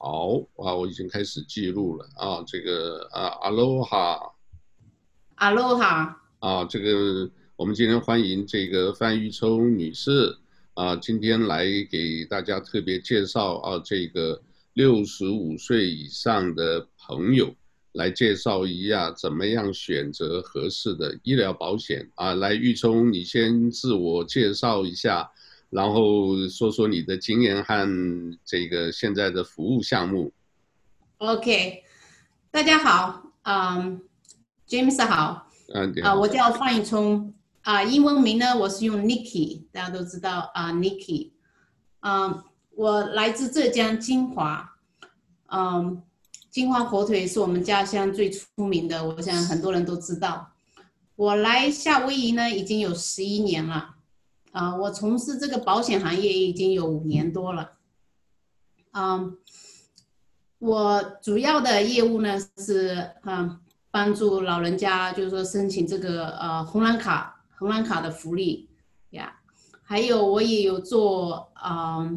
[0.00, 4.32] 好啊，我已经开始记录了啊，这个啊，阿罗哈，
[5.34, 10.38] 阿罗哈啊，这个我们今天欢迎这个范玉聪女士
[10.74, 14.40] 啊，今天来给大家特别介绍啊，这个
[14.74, 17.52] 六十五岁以上的朋友
[17.90, 25.28] 来介绍一下怎么样选择合适的医疗保险啊，来玉聪，你先自我介绍一下。
[25.70, 27.86] 然后说说你的经验和
[28.44, 30.32] 这个现在的服务项目。
[31.18, 31.82] OK，
[32.50, 34.00] 大家好，嗯
[34.66, 41.32] ，James 好，嗯，啊，我叫范玉聪，啊，英文名呢我是用 Nikki，大家都知道啊，Nikki，
[42.00, 44.76] 嗯，我来自浙江金华，
[45.50, 46.02] 嗯，
[46.50, 50.52] 金华火腿是我们家乡最出名的，我想很多人都知道。
[51.14, 53.96] 我来夏威夷呢已经有十一年了。
[54.52, 57.72] 啊，我从事这个保险行业已经有五年多了。
[58.92, 59.36] 嗯，
[60.58, 63.60] 我主要的业务呢是啊，
[63.90, 68.70] 帮助老人家，就是说申请这个呃红蓝卡，红蓝卡的福利
[69.10, 69.38] 呀。
[69.82, 72.10] 还有我也有做啊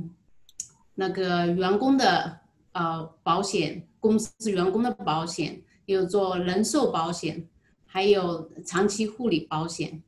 [0.96, 2.40] 那个员工的
[2.72, 7.48] 呃保险，公司员工的保险，有做人寿保险，
[7.86, 10.02] 还有长期护理保险。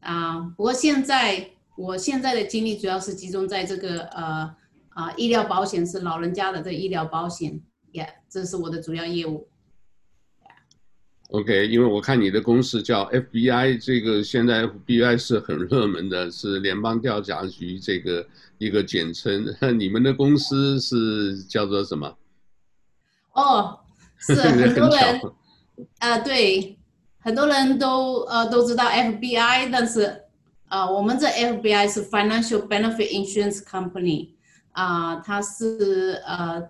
[0.00, 1.52] 啊，不过现在。
[1.80, 4.54] 我现在的精力主要是集中在这个呃
[4.90, 7.58] 啊医疗保险，是老人家的这医疗保险，
[7.90, 9.48] 也、yeah, 这是我的主要业务。
[11.30, 18.26] OK，因为我看你的公司叫 FBI，这个现在 FBI 是很热门的，是联邦调查局这个
[18.58, 19.46] 一个简称。
[19.78, 22.14] 你们的公司是叫做什么？
[23.32, 23.78] 哦，
[24.18, 25.20] 是 很多人，
[26.00, 26.78] 呃，对，
[27.20, 30.24] 很多人都呃都知道 FBI，但是。
[30.70, 34.30] 啊我们这 FBI 是 Financial Benefit Insurance Company，
[34.70, 36.62] 啊、它是呃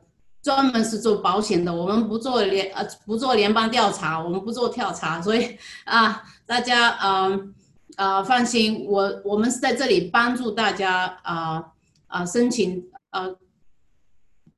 [0.42, 7.54] 专门是做保险的，我们不做联呃不做联邦调查，我们不做调查，所以啊大家嗯
[7.96, 11.62] 啊、放心，我我们是在这里帮助大家啊
[12.06, 13.36] 啊、申请呃、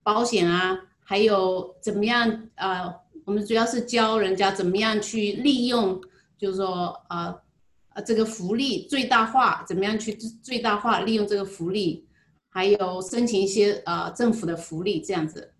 [0.04, 6.00] 保险啊，还有怎么样啊我们主要是教人家怎么样去利用，
[6.38, 7.41] 就是说啊。
[7.94, 12.06] Uh, 啊，这个福利最大化，怎么样去最大化利用这个福利，
[12.48, 15.52] 还有申请一些啊、呃、政府的福利这样子。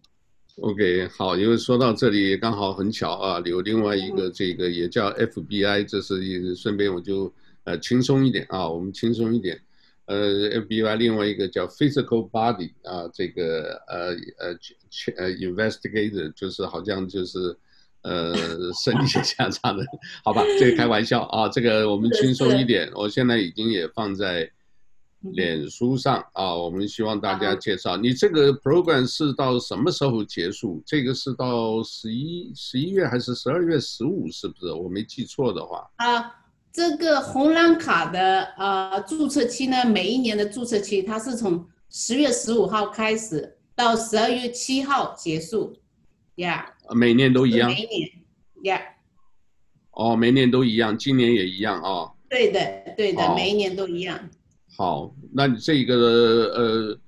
[0.61, 7.33] OK，好，因为说到这里刚好很巧啊，有另外一个这个也叫 FBI，这是顺便我就
[7.65, 9.61] 呃轻松一点啊，我们轻松一点，
[10.07, 14.59] 呃 FBI 另外一个叫 Physical Body 啊，这个呃呃
[15.17, 17.57] 呃 Investigator 就是好像就是。
[18.03, 18.35] 呃，
[18.83, 19.85] 身体 下差的，
[20.25, 22.91] 好吧，这个开玩笑啊，这个我们轻松一点。
[22.95, 24.51] 我现在已经也放在
[25.21, 27.97] 脸书上啊，我们希望大家介绍。
[27.97, 30.83] 你这个 program 是到什么时候结束？
[30.85, 34.29] 这个是到十一十一月还是十二月十五？
[34.33, 34.73] 是不是？
[34.73, 35.89] 我没记错的话。
[35.99, 36.35] 啊，
[36.73, 45.77] 这个红蓝卡的呃注册期呢，每一年的注册期它是从十月十五号开始到十二月七号结束。
[46.37, 47.69] Yeah，每年都一样。
[47.69, 48.11] 每年
[48.63, 48.83] ，Yeah。
[49.91, 52.13] 哦，每年都一样，今年也一样啊、哦。
[52.31, 54.19] 对的，对的，每一年都一样。
[54.75, 55.95] 好，那你这个
[56.55, 56.99] 呃，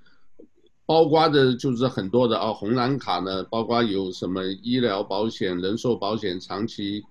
[0.85, 7.03] 包括的就是很多的啊，红蓝卡呢，包括有什么医疗保险、人寿保险、长期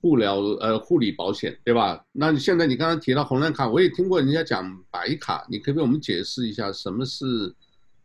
[0.00, 2.02] 护疗呃护理保险，对吧？
[2.12, 7.54] 那你现在你刚刚提到红蓝卡，我也听过人家讲白卡，你可以给我们解释一下什么是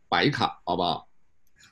[0.10, 1.08] 白卡，好不好？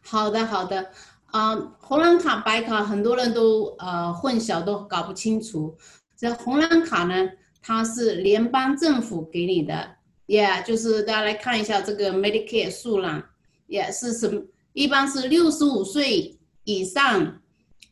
[0.03, 0.89] 好的，好的。
[1.31, 5.75] 啊红蓝卡、白卡，很多人都呃混淆，都搞不清楚。
[6.17, 7.29] 这红蓝卡呢，
[7.61, 9.95] 它是联邦政府给你的
[10.27, 13.23] ，Yeah，就是大家来看一下这个 Medicare 数量
[13.67, 14.41] ，Yeah，是什么？
[14.73, 17.39] 一般是六十五岁以上，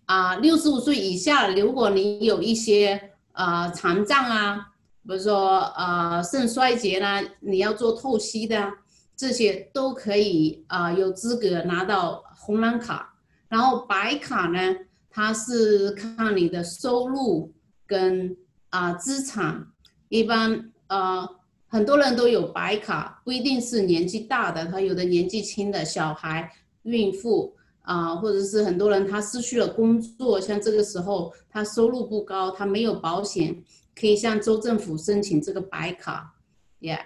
[0.05, 4.67] 啊，六十五岁以下，如果你有一些呃残障啊，
[5.07, 8.73] 比如说呃肾衰竭啦，你要做透析的，
[9.15, 13.08] 这些都可以啊、有资格拿到红蓝卡。
[13.49, 14.75] 然后白卡呢，
[15.09, 17.51] 它是看你的收入
[17.87, 18.37] 跟
[18.69, 19.67] 啊、资产，
[20.07, 21.27] 一般呃
[21.67, 26.51] 很多人都有白卡，不一定是年纪大的，他有的年纪轻的小孩、
[26.83, 33.63] 孕妇啊、或者是很多人他失去了工作，像这个时候他收入不高，他没有保险，
[33.99, 36.35] 可以向州政府申请这个白卡
[36.79, 37.01] ，Yeah，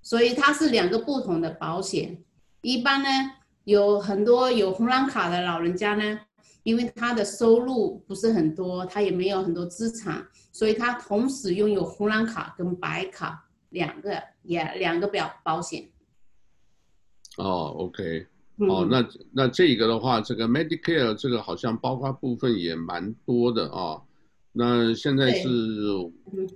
[0.00, 2.24] 所以它是两个不同的保险，
[2.62, 3.08] 一般呢。
[3.68, 6.18] 有很多有红蓝卡的老人家呢，
[6.62, 15.86] 因为他的收入不是很多，他也没有很多资产，所以他同时拥有红蓝卡跟白卡两个，也两个表保险。
[17.36, 18.26] 哦，OK，
[18.56, 24.00] 哦，那那这个的话，这个 Medicare 这个好像包括部分也蛮多的啊。
[24.50, 25.46] 那现在是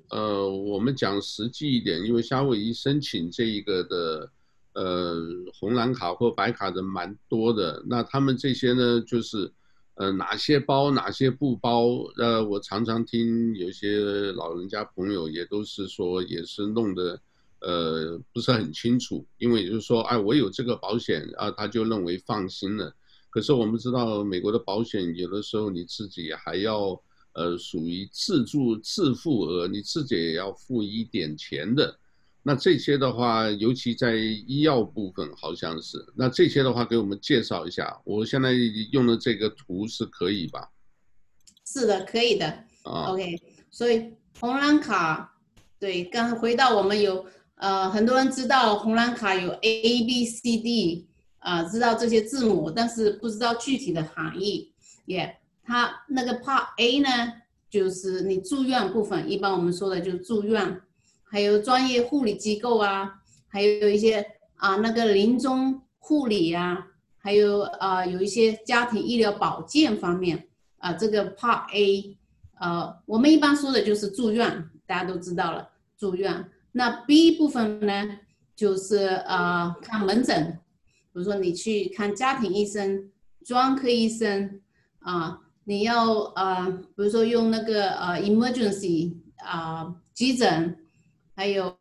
[0.09, 4.31] 呃，我们讲实际一点，因为夏威夷申请这一个的
[4.75, 5.17] 呃
[5.59, 7.83] 红蓝卡或白卡的蛮多的。
[7.87, 9.53] 那他们这些呢，就是
[9.95, 12.05] 呃哪些包哪些不包？
[12.17, 17.21] 呃，我常常听有些老人家朋友也都是说，也是弄得。
[17.65, 22.93] 呃，不是很清楚，因为就是说，哎，我有这个保险啊，他就认为放心了。
[23.31, 27.01] 可是我们知道，美国的保险有的时候你自己还要，
[27.35, 31.97] 呃，属于自助自付额，你自己也要付一点钱的。
[32.43, 35.99] 那这些的话，尤其在医药部分，好像是。
[36.17, 38.01] 那这些的话，给我们介绍一下。
[38.05, 38.53] 我现在
[38.91, 40.69] 用的这个图是可以吧？
[41.67, 42.47] 是的，可以的。
[42.83, 43.41] 啊，OK。
[43.71, 45.37] 所以红蓝卡，
[45.79, 47.25] 对，刚回到我们有。
[47.57, 51.07] 呃，很多人知道红蓝卡有 A B C D，
[51.39, 54.73] 啊、呃，知道这些字母，但是不知道具体的含义。
[55.05, 57.09] 也、yeah，它那个 Part A 呢，
[57.71, 60.81] 就是你住院部分，一般我们说的就是住院，
[61.33, 64.23] 还有专业护理机构啊，还有一些
[64.57, 70.47] 啊、那个临终护理啊，还有啊、有一些家庭医疗保健方面
[70.77, 72.19] 啊、这个 Part A，
[72.61, 76.51] 呃，我们一般说的就是住院，大家都知道了，住院。
[76.73, 78.19] 那 B 部分呢，
[78.55, 80.59] 就是呃看门诊，
[81.15, 83.11] 比如说你去看家庭医生、
[83.43, 84.61] 专科医生
[84.99, 90.77] 啊、你要呃，比如说用那个呃 emergency 啊、急诊，
[91.43, 91.77] 还有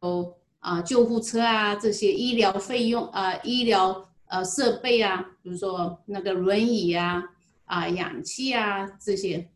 [0.58, 7.24] 啊、救护车啊这些医疗费用啊、医疗呃设备啊，比如说那个轮椅啊
[7.66, 9.52] 啊、氧气啊这些，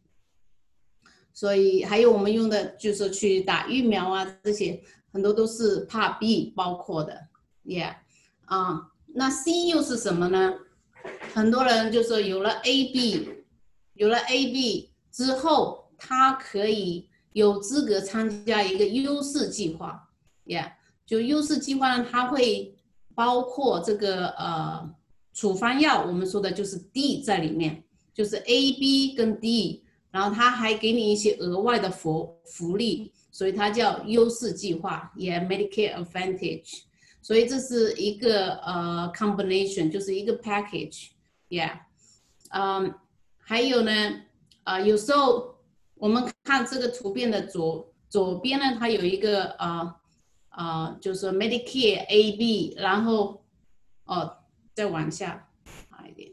[1.34, 4.80] 所以还有我们用的就是去打疫苗啊这些。
[5.12, 7.28] 很多都是 Part B 包括的
[7.64, 7.96] ，Yeah，
[8.46, 10.54] 啊，那 C 又是什么呢？
[11.34, 13.44] 很多人就说有了 AB，
[13.96, 20.10] 有了 AB 之后，他可以有资格参加一个优势计划
[20.46, 20.72] ，Yeah，
[21.06, 22.76] 就优势计划呢，它会
[23.14, 24.90] 包括这个呃
[25.34, 27.84] 处方药，我们说的就是 D 在里面，
[28.14, 33.12] 就是 AB 跟 D，然后他还给你一些额外的福福利。
[33.32, 36.84] 所以它叫优势计划，也、yeah, Medicare Advantage，
[37.22, 41.80] 所以这是一个呃、combination，就是一个 package，yeah，
[42.52, 42.94] 嗯，
[43.38, 43.92] 还有呢，
[44.64, 45.55] 啊、有时候
[46.06, 49.96] 我们看这个图片的左左边呢，它有一个啊
[50.50, 53.44] 啊就是 Medicare AB，然后
[54.06, 54.38] 哦、
[54.76, 55.50] 再往下
[55.90, 56.30] 好一点，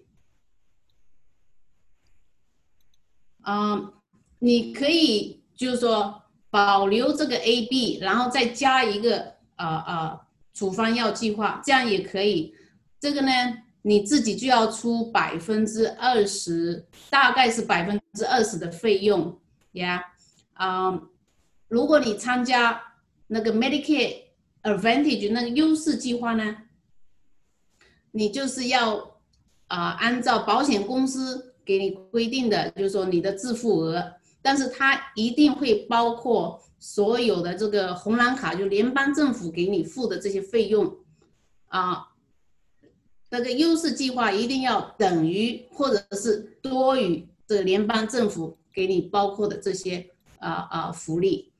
[3.46, 3.94] 嗯、
[4.40, 6.18] 你可以就是说。
[6.52, 10.20] 保留这个 A B，然后再加一个啊啊
[10.52, 12.54] 处方药计划，这样也可以。
[13.00, 13.32] 这个呢，
[13.80, 19.40] 你自己就要出百分之二十，大概是百分之二十的费用。
[19.72, 20.02] Yeah?
[20.58, 21.08] 嗯，
[21.68, 22.94] 如果你参加
[23.26, 24.24] 那个 Medicare
[24.62, 26.56] Advantage 那个优势计划呢，
[28.12, 29.20] 你就是要
[29.68, 34.14] 啊、按照保险公司给你规定的，就是说你的自付额。
[34.42, 40.96] 但是它一定会包括所有的这个红蓝卡，就联邦政府给你付的这些费用，
[41.68, 42.08] 啊，
[43.30, 51.50] 那个优势计划一定要等于或者是多于这个联邦政府给你包括的这些啊啊福利，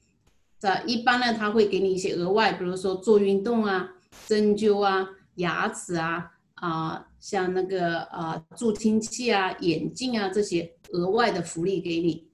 [0.59, 3.95] 这一般呢，他会给你一些额外，比如说做运动啊、
[4.27, 12.27] 针灸啊、牙齿啊啊，像那个啊助听器啊、眼镜啊这些额外的福利给你。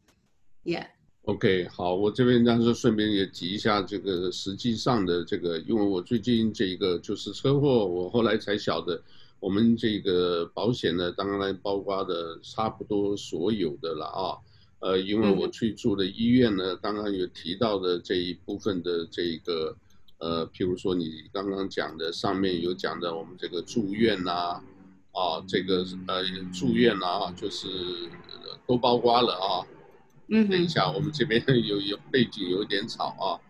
[0.65, 0.87] Yeah.
[1.23, 9.03] OK，好，我这边当时顺便也提一下这个实际上的这个，因为我最近这一个就是车祸，我后来才晓得，
[9.39, 14.37] 我们这个保险呢，当然包括的差不多所有的了啊，
[14.81, 19.77] 呃，因为我去住的医院呢，刚刚有提到的这一部分的这个，
[20.19, 24.63] 呃，譬如说你刚刚讲的上面有讲的我们这个住院呐，
[25.13, 27.67] 啊，这个呃住院啊，就是
[28.67, 29.67] 都包括了啊。
[30.29, 33.41] 嗯，等一下，我们这边有有背景有点吵啊，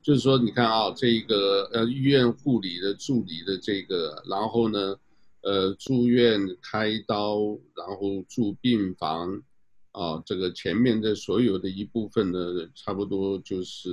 [0.00, 4.96] 就是说，你看啊，这个呃医院护理的助理的这个，然后呢，
[5.42, 9.42] 呃住院开刀，然后住病房，
[9.98, 12.38] 啊，这个前面的所有的一部分呢，
[12.74, 13.90] 差不多就是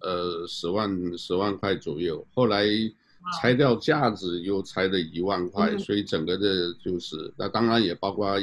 [0.00, 2.66] 呃十万十万块左右，后来
[3.40, 8.38] 拆掉架子又拆了一万块，所以整个的就是，那当然也包括。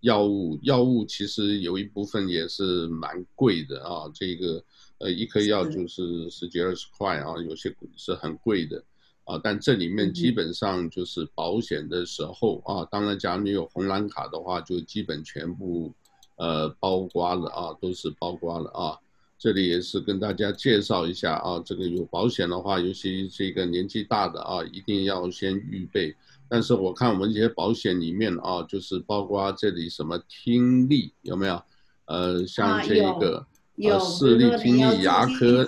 [0.00, 4.62] 药物，药物其实有一部分也是蛮贵的啊，这个
[4.98, 8.84] 呃一颗药就是十几二十块啊，有些是很贵的。
[9.24, 15.92] 啊，但这里面基本上就是保险的时候啊，当然，假如你有红蓝卡的话，就基本全部
[16.36, 18.98] 呃包括了啊，都是包括了啊。
[19.36, 26.14] 这里也是跟大家介绍一下啊，这个有保险的话，尤其这个年纪大的啊，一定要先预备。
[26.48, 31.60] 但是我看我们这些保险里面啊，就是包括这里什么听力有没有？
[32.06, 35.64] 呃，像这个、啊、有，呃、视力、听力、牙科。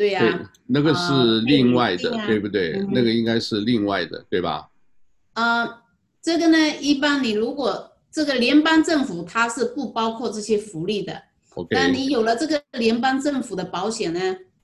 [0.00, 2.88] 对呀、啊，那个是另外的，啊、对不对、嗯？
[2.90, 4.66] 那个应该是另外的，对吧？
[5.34, 5.68] 呃，
[6.22, 11.20] 这个呢，一般你如果这个联邦政府它是不包括这些福利的。
[11.54, 11.68] OK。
[11.72, 14.18] 但你有了这个联邦政府的保险呢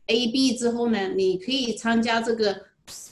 [0.06, 2.58] ，A、B 之后呢，你可以参加这个，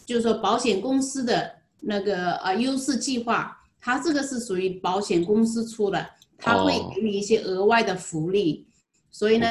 [0.07, 6.07] 就是说保险公司的那个呃优势计划，它这个是属于保险公司出的，
[6.39, 8.73] 它会给你一些额外的福利，哦、
[9.11, 9.47] 所以呢。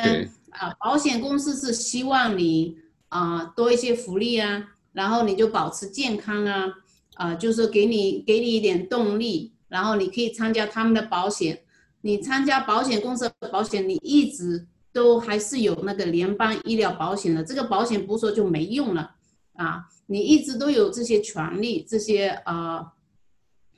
[0.53, 2.77] 啊，保险公司是希望你
[3.09, 6.73] 啊多一些福利啊，然后你就保持健康啊，
[7.15, 11.63] 啊，就是给你给你一点动力，然后你可以参加他们的保险。
[12.01, 19.15] 你参加保险公司的保险，你一直都还是有那个联邦医疗保险的，这个保险不说就没用了
[19.53, 22.93] 啊，你一直都有这些权利，这些啊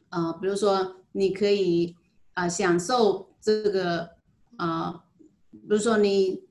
[0.09, 1.95] 啊，比如说你可以
[2.33, 4.09] 啊享受这个
[4.57, 5.03] 啊，
[5.51, 6.44] 比如说你。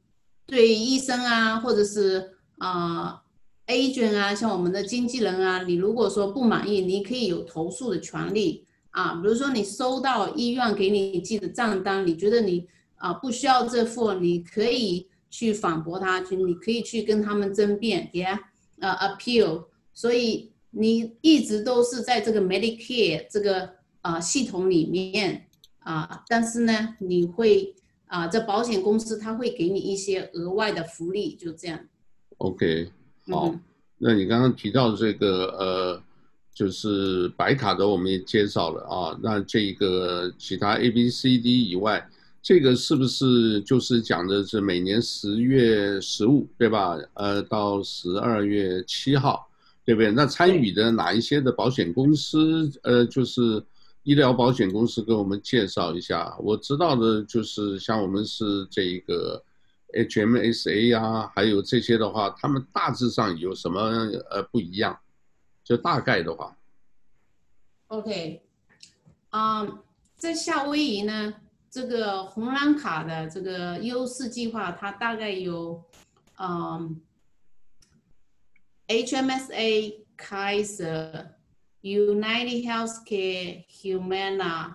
[0.46, 3.22] 对医生啊，或者是啊、
[3.66, 9.14] agent 啊，像我们的经纪人啊，你如果说不满意，你可以有投诉的权利啊。
[9.22, 18.38] 比如说你收到医院给你寄的账单，你觉得你啊不需要这付，你可以去反驳他，去你可以去跟他们争辩，yeah，
[18.80, 19.64] 呃、appeal。
[19.94, 23.70] 所以你一直都是在这个 Medicare 这个
[24.02, 25.46] 啊系统里面
[25.78, 27.74] 啊，但是呢，你会。
[28.06, 31.80] 啊，这保险公司他会给你一些额外的福利，就这样。
[32.38, 32.90] OK，
[33.28, 33.61] 好，嗯、
[33.99, 36.02] 那你刚刚提到这个呃，
[36.54, 39.18] 就是白卡的，我们也介绍了啊。
[39.23, 42.08] 那这个其他 A、B、C、D 以外，
[42.40, 46.96] 这个是不是就是讲的是每年十月十五，对吧？
[47.14, 49.49] 呃，到十二月七号，
[49.84, 50.11] 对不对？
[50.11, 52.70] 那参与的哪一些的保险公司？
[52.82, 53.61] 呃，就是。
[54.04, 59.42] 医疗保险公司给我们介绍一下，我知道的就是像我们是这一个
[59.94, 63.80] HMSA 啊，还有这些的话，他们大致上有什么
[64.30, 64.99] 呃不一样？
[65.64, 66.54] 就大概的话。
[67.87, 68.42] OK，
[69.30, 69.66] 啊、
[70.16, 71.34] 在夏威夷呢，
[71.70, 75.82] 这个红蓝卡的这个优势计划，它大概有
[76.38, 77.00] 嗯、
[78.88, 81.28] ，HMSA、Kaiser。
[81.84, 84.72] United Healthcare、Humana，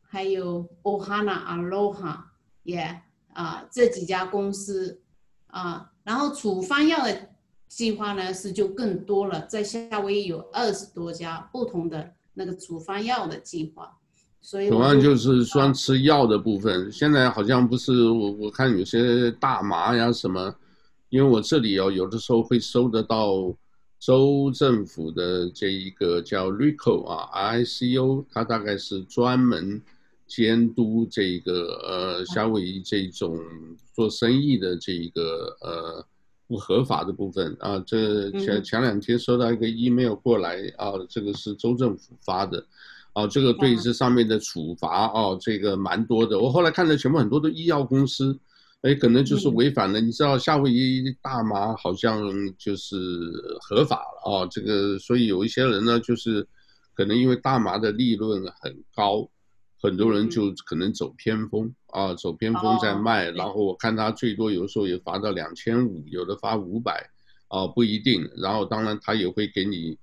[0.00, 3.00] 还有 Ohana、Aloha，yeah，
[3.32, 5.02] 啊，这几家公司
[5.48, 7.30] 啊，然后处方药的
[7.66, 13.98] 计划呢是就更多了，在夏威夷有二十多家不同的那个处方药的计划，
[14.40, 20.54] 所以主要就是说吃药的部分，现在好像不是我我看有些大麻呀什么，
[21.08, 23.52] 因为我这里哦有的时候会收得到。
[24.04, 29.80] 州政府的这一个叫 RICO 啊，RICO，它大概是专门
[30.26, 33.38] 监督这个呃夏威夷这种
[33.94, 36.04] 做生意的这一个呃
[36.48, 37.78] 不合法的部分啊。
[37.86, 42.66] 这前前两天收到一个 email 过来啊，这个是州政府发的，
[43.12, 46.40] 啊，这个对这上面的处罚啊，这个蛮多的。
[46.40, 48.36] 我后来看了全部很多的医药公司。
[48.82, 50.00] 哎，可能就是违反了。
[50.00, 52.20] 你知道夏威夷大麻好像
[52.58, 52.96] 就是
[53.60, 56.46] 合法了啊，这个所以有一些人呢，就是
[56.94, 59.28] 可能因为大麻的利润很高，
[59.80, 63.30] 很多人就可能走偏锋啊，走偏锋在卖。
[63.30, 67.08] 然后我看他最多有时候也罚到两千五，有的罚五百，
[67.48, 68.28] 啊，不一定。
[68.36, 69.96] 然后当然他也会给你。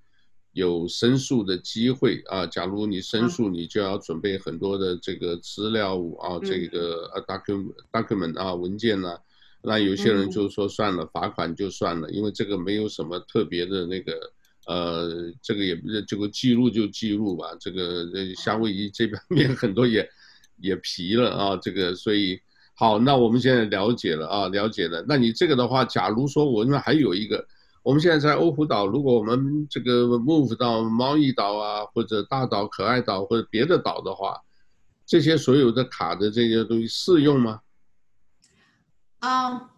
[0.59, 2.45] 有申诉的机会啊！
[2.45, 9.19] 假如你申诉，你就要准备很多的这个资料啊，这个啊 document document 啊文件呢、啊。
[9.61, 14.13] 那有些人就说算了，罚款就算了，因为这个没有什么特别的那个
[14.67, 17.55] 呃，这个也这个记录就记录吧。
[17.59, 20.07] 这个夏威夷这边面很多也
[20.57, 22.39] 也皮了啊，这个所以
[22.75, 25.03] 好，那我们现在了解了啊，了解了。
[25.07, 27.47] 那你这个的话，假如说我那还有一个。
[27.89, 34.39] 我们现在在欧胡岛，如果我们这个 move 到猫翼岛啊，或者大岛、可爱岛或者别的岛的话，
[35.07, 37.61] 这些所有的卡的这些东西适用吗？
[39.17, 39.71] 啊、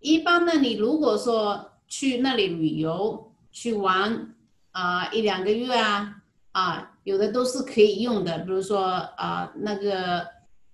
[0.00, 4.34] 一般的，你如果说去那里旅游去玩
[4.72, 6.16] 啊、一两个月啊
[6.50, 10.26] 啊，有的都是可以用的，比如说啊、那个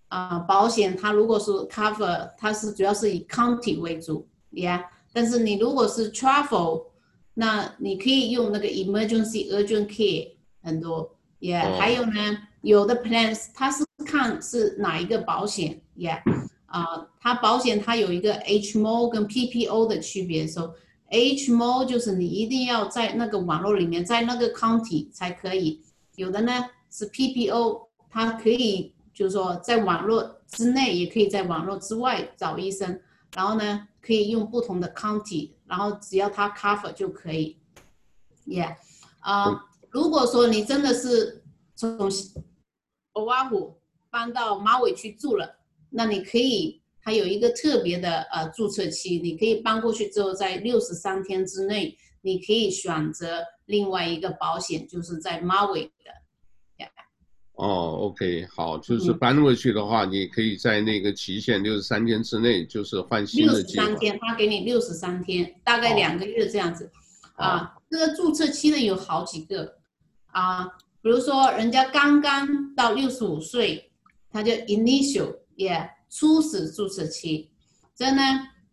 [0.08, 4.82] 啊、保险，它如果是 cover，它是主要是以 county 为主，yeah。
[5.12, 6.86] 但是你如果是 travel，
[7.34, 10.28] 那你可以用那个 emergency urgent care
[10.62, 16.10] 很多，也、yeah, 哦、还有呢，有的 plans 它是看是哪一个保险，也、
[16.66, 20.74] 啊、呃，它保险它有一个 HMO 跟 PPO 的区别，说、so,
[21.10, 25.80] HMO 就是你一定要在那个网络里面，在那个 county 才可以，
[26.16, 33.00] 有的呢是 PPO，它可以就是说在网络之内，也可以在网络之外找医生，
[33.34, 35.52] 然后呢可以用不同的 county。
[35.66, 37.56] 然后只要它 cover 就可以
[38.46, 38.74] ，yeah，
[39.20, 41.44] 啊、uh, 嗯，如果说你真的是
[41.76, 42.10] 从
[43.12, 43.80] 欧瓦湖
[44.10, 55.90] 搬到马尾去住了，那你可以，它有一个特别的呃注册期，你可以搬过去之后，在六十三天之内，你可以选择另外一个保险，就是在马尾的。
[57.62, 63.84] 哦，OK，好，就是搬回去的话，嗯、你可以在那个期限六十三天之内，就是换新的计划。
[63.84, 66.90] 六十三天，他给你六十三天，大概两个月这样子。
[67.34, 69.76] 啊，这个注册期呢有好几个
[70.28, 70.64] 啊，
[71.02, 73.92] 比如说人家刚刚到六十五岁，
[74.30, 77.50] 他就 initial，也、yeah, 初始注册期。
[77.94, 78.22] 这呢，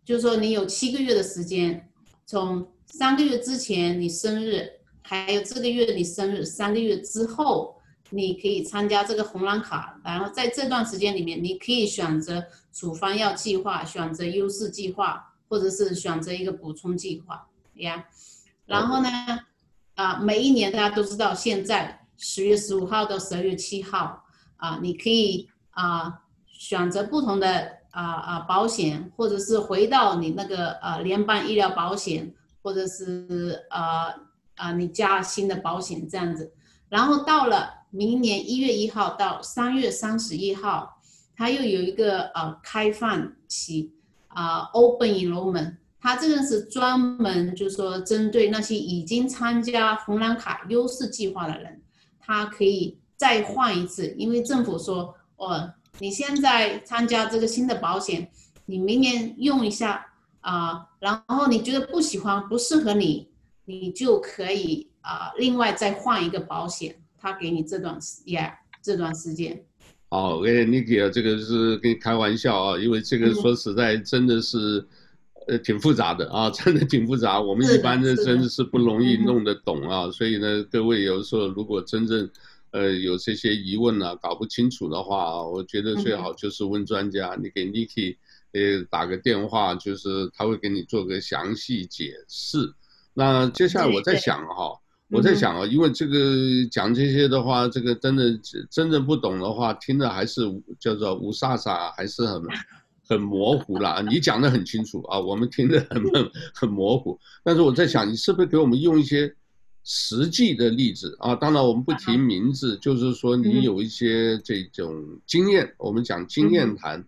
[0.02, 1.90] 就是说你有七个月的时间，
[2.24, 4.66] 从三个月之前你生日，
[5.02, 7.76] 还有这个月你生日三个月之后。
[8.10, 18.02] 你可以参加这个红蓝卡，然后在这段时间里面，你可以选择处方药计划、选择优势计划，或者是选择一个补充计划，呀。
[18.64, 19.10] 然后呢，
[19.94, 24.24] 啊，每一年大家都知道，现在十月十五号到十二月七号，
[24.56, 34.14] 啊，你可以啊选择不同的啊啊保险，或者是回到你那个呃联邦医疗保险，或者是呃
[34.56, 36.50] 啊你加新的保险这样子，
[36.88, 37.76] 然后到了。
[37.90, 41.00] 明年一月一号到三月三十一号，
[41.36, 43.92] 它又有一个呃开放期
[44.28, 51.80] 啊、呃、，Open Enrollment，它这个是专门就是说针对那些已经参加红蓝卡优势计划的人，
[52.20, 58.30] 他可以再换一次，因为政府说哦，你现在参加这个新的保险，
[58.66, 60.04] 你明年用一下
[60.40, 63.28] 啊、然后你觉得不喜欢不适合你，
[63.66, 66.97] 你就可以啊、另外再换一个保险。
[67.20, 69.64] 他给你这段时，yeah, 这段时间。
[70.10, 74.82] 哦，哎，Nikki 啊，这个是跟你开玩笑啊，因为这个说实在真的是，
[75.46, 77.38] 呃，挺复杂的啊， 真的挺复杂。
[77.38, 82.30] 我们一般的真的是不容易弄得懂啊，所以呢，各位有时候如果真正，
[82.70, 88.16] 呃，有这些疑问啊，搞不清楚的话，我觉得最好就是问专家，你给 Nikki
[88.52, 92.72] 呃打个电话，就是他会给你做个详细解释。
[93.12, 94.80] 那接下来我在想哈。
[95.10, 96.16] 我在想啊，因为这个
[96.70, 98.38] 讲这些的话，这个真的
[98.70, 100.42] 真正不懂的话，听的还是
[100.78, 102.42] 叫做雾煞煞，还是很
[103.08, 104.04] 很模糊啦。
[104.06, 106.02] 你讲的很清楚啊，我们听得很
[106.52, 107.18] 很模糊。
[107.42, 109.34] 但是我在想，你是不是给我们用一些
[109.82, 111.34] 实际的例子啊？
[111.34, 117.02] 当然我们不提名字，就是说你有一些这种经验，我们讲经验谈，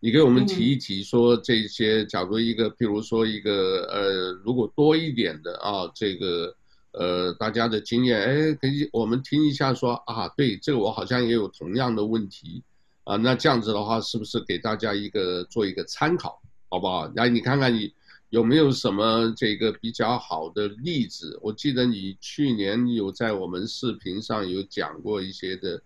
[0.00, 6.56] 你给我们提一提，说这些，假如一个，譬如说一个呃，如果多一点的啊，这个。
[6.92, 12.62] 呃，大家的经验，哎，可以我们听一下说，啊，对，这个我好像也有同样的问题，
[13.04, 17.10] 啊，那这样子的话，是不是给大家一个做一个参考，好不好？
[17.14, 17.92] 来，你看看你
[18.28, 21.38] 有没有什么这个比较好的例子？
[21.42, 25.80] 我记得你去年有在我们视频上有讲过一些的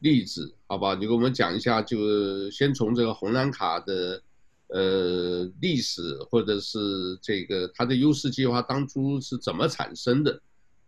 [0.00, 0.94] 例子，好不好？
[0.94, 4.22] 你给我们讲一下，就先从这个红蓝卡的
[4.68, 10.38] 呃历史，或者是这个它的优势计划当初是怎么产生的？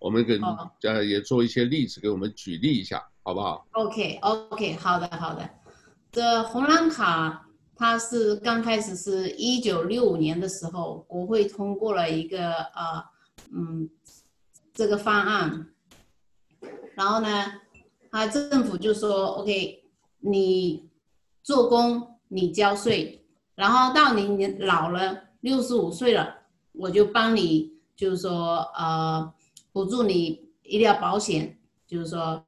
[0.03, 0.37] 我们给
[0.83, 5.49] 呃也做一些例子，给我们举例一下，好不好？OK OK，好的好的。
[6.11, 13.05] 这红蓝卡它是刚开始是一九六五年的时候，国会通过了一个呃
[13.55, 13.89] 嗯
[14.75, 15.69] 这个方案，
[16.97, 17.29] 然后呢，
[18.11, 19.85] 他政府就说 OK，
[20.19, 20.91] 你
[21.45, 26.39] 做工你交税，然后到你你老了六十五岁了，
[26.73, 29.33] 我就帮你就是说呃。
[29.73, 32.45] 补助你医疗保险，就是说，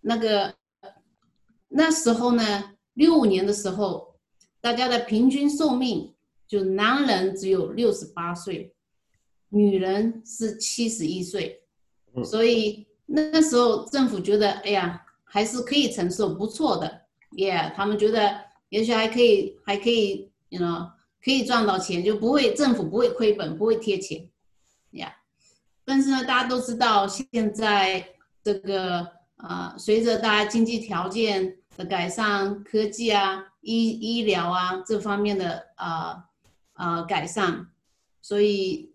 [0.00, 0.54] 那个
[1.68, 4.16] 那时候呢，六五年的时候，
[4.60, 6.14] 大家的平均寿命
[6.46, 8.72] 就男人只有六十八岁，
[9.48, 11.62] 女人是七十一岁，
[12.24, 24.28] 所以那时候政府觉得，哎呀，还是可以承受，不错的，耶、yeah，他们觉得也许还可以，还可以，你知道，可以赚到钱，就不会政府不会亏本，不会贴钱，
[24.92, 25.23] 呀、yeah。
[25.84, 28.08] 但是呢，大家都知道，现在
[28.42, 36.24] 这个呃，随着大家经济条件的改善，科技啊、医医疗啊这方面的呃
[36.74, 37.66] 呃改善，
[38.22, 38.92] 所以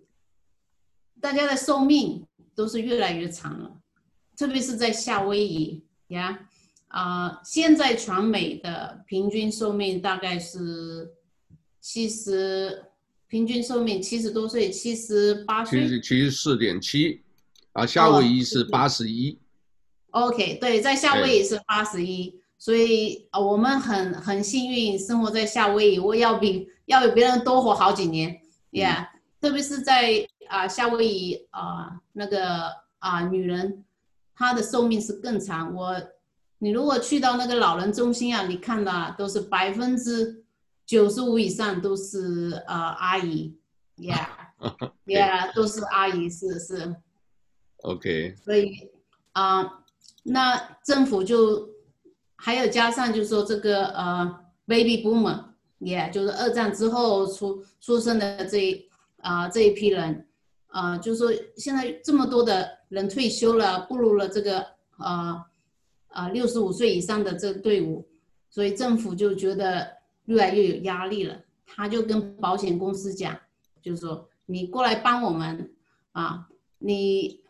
[1.21, 2.25] 大家的寿命
[2.56, 3.78] 都是越来越长了，
[4.36, 6.47] 特别是在夏威夷呀，
[6.88, 11.13] 啊、现在全美的平均寿命大概是
[11.80, 12.88] 七十，
[13.30, 17.22] 平均寿命七十多岁，七十八岁，七十七十四点七，
[17.74, 19.38] 啊，夏威夷是八十一。
[20.10, 29.08] OK，对，在夏威夷是八十一，所以啊，我们很很幸运生活在夏威夷，我要比要比别人多活好几年，Yeah，、嗯、
[29.39, 33.86] 特别是在啊夏威夷啊那个啊女人，
[34.34, 35.76] 她的寿命是更长。
[35.76, 35.96] 我，
[36.58, 40.44] 你如果去到那个老人中心啊，你看到都是百分之
[40.89, 43.56] 九十五以上都是呃阿姨
[43.97, 46.95] ，Yeah，Yeah， 都是阿姨，是是。
[47.84, 48.34] OK。
[48.43, 48.89] 所以
[49.34, 49.75] 啊。
[50.23, 51.69] 那政府就
[52.36, 55.45] 还有加上，就是说这个呃，baby boomer，
[55.80, 58.89] 也、yeah, 就是二战之后出出生的这一
[59.21, 60.28] 啊、呃、这一批人，
[60.67, 64.60] 啊、呃，就是说现在这么多的人退休了，步入了这个
[64.97, 65.45] 呃
[66.10, 68.08] 啊六十五岁以上的这个队伍，
[68.49, 69.88] 所以政府就觉得
[70.30, 73.38] 越来越有压力了，他就跟保险公司讲，
[73.82, 75.70] 就是说你过来帮我们
[76.13, 76.48] 啊，
[76.80, 77.42] 你。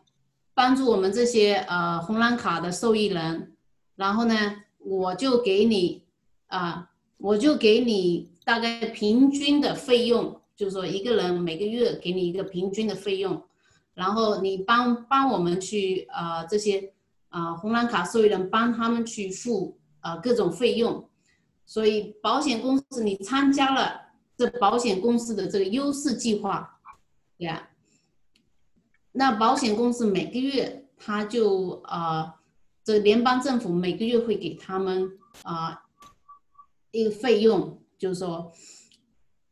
[0.52, 3.56] 帮助我们这些呃红蓝卡的受益人，
[3.96, 4.34] 然后呢，
[4.76, 6.02] 我就给你
[6.48, 13.42] 啊、我就给你大概平均的费用，就是说一个人每个月给你一个平均的费用，
[13.94, 16.92] 然后你帮帮我们去啊、呃、这些
[17.30, 21.08] 啊、红蓝卡受益人帮他们去付啊、各种费用，
[21.70, 24.00] 所以保险公司你参加了
[24.36, 26.80] 这保险公司的这个优势计划，
[27.38, 27.70] 对呀。
[29.12, 32.40] 那保险公司每个月，他就啊、
[32.82, 35.12] 这联邦政府每个月会给他们
[35.44, 35.84] 啊、
[36.90, 38.52] 一个费用，就是说，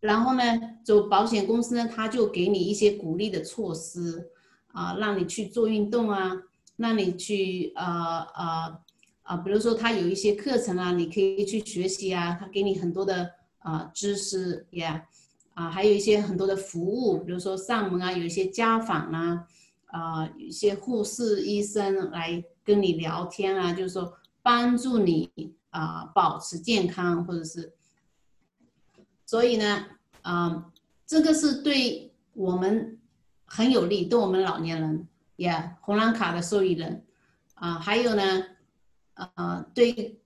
[0.01, 0.43] 然后呢，
[0.85, 4.33] 就保险公司呢，他就给你一些鼓励的措施
[4.73, 6.33] 啊、让你去做运动啊，
[6.75, 8.81] 让你去啊啊
[9.29, 15.03] 啊，比如说他有一些课程啊，你可以去学习啊，他给你很多的啊、知识也。
[15.59, 19.45] 啊，还有一些很多的服务，比如说上门啊，有一些家访啊，
[19.87, 25.29] 啊，一些护士、医生来跟你聊天啊，就是说帮助你
[25.71, 27.73] 啊保持健康，或者是，
[29.27, 29.85] 所以呢，
[30.23, 30.71] 啊，
[31.05, 32.97] 这个是对我们
[33.45, 37.05] 很有利，对我们老年人，也、红蓝卡的受益人，
[37.55, 38.45] 啊，还有呢，
[39.19, 40.21] 啊，对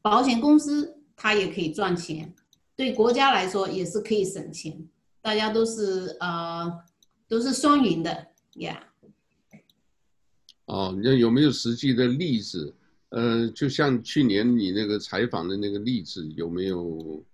[0.00, 2.34] 保险公司，它也可以赚钱。
[2.74, 4.88] 对国家来说也是可以省钱，
[5.20, 6.72] 大家都是呃
[7.28, 8.10] 都是双赢的
[8.54, 8.82] 呀。
[9.52, 9.60] Yeah.
[10.64, 12.74] 哦，那有没有实际的例子？
[13.10, 17.24] 呃，就像去年你那个采访的那个例子，有没有？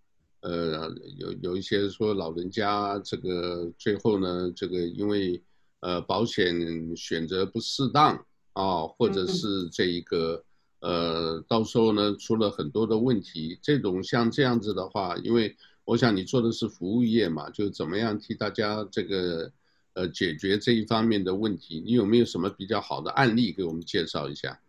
[0.40, 5.42] 呃，有有一些说老人家这个最后呢，这个因为
[5.80, 8.14] 呃保险选择不适当
[8.52, 10.44] 啊、哦，或者是这一个。
[10.80, 13.58] 嗯呃，到时候呢，出了很多的问题。
[13.60, 19.50] 这种像这样子的话，因为我想你做的是服务业嘛，就怎么样替大家这个
[19.94, 21.82] 呃解决这一方面的问题。
[21.84, 24.60] 你有没有什么比较好的案例给我们介绍一下？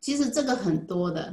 [0.00, 1.32] 其实这个很多的，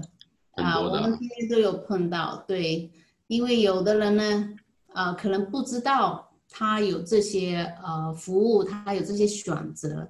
[0.52, 2.44] 啊，我们今天都有碰到。
[2.48, 2.92] 对，
[3.26, 4.56] 因为有的人呢，
[4.94, 10.08] 啊，可能不知道他有这些呃服务，他有这些选择，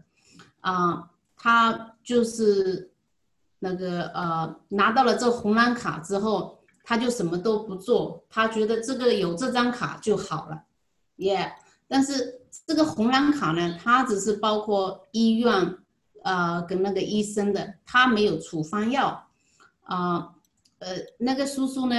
[0.60, 1.12] 啊。
[1.38, 2.92] 他就是
[3.60, 10.64] 那个呃，拿到了这红蓝卡之后，他就什么都不做，他觉得这个有这张卡就好了，
[11.18, 11.54] 耶、
[11.88, 15.78] 但是这个红蓝卡呢，它只是包括医院
[16.24, 19.28] 呃跟那个医生的，他没有处方药
[19.84, 20.34] 啊。
[20.80, 21.96] 呃，那个叔叔呢，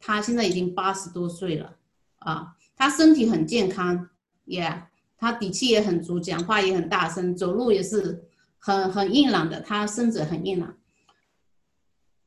[0.00, 1.74] 他现在已经八十多岁了
[2.18, 4.08] 啊，他身体很健康，
[4.46, 4.84] 耶、
[5.18, 8.24] 他底气也很足，讲话也很大声，走路也是。
[8.64, 10.76] 很很硬朗的，他身子很硬朗。